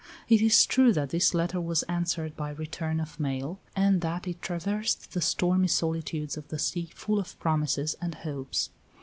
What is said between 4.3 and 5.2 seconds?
traversed